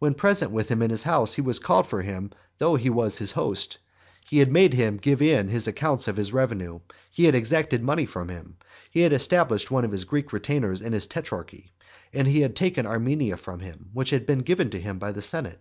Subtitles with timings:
[0.00, 3.18] When present with him in his house he had called for him though he was
[3.18, 3.78] his host,
[4.28, 8.04] he had made him give in his accounts of his revenue, he had exacted money
[8.04, 8.56] from him;
[8.90, 11.72] he had established one of his Greek retainers in his tetrarchy,
[12.12, 15.22] and he had taken Armenia from him, which had been given to him by the
[15.22, 15.60] senate.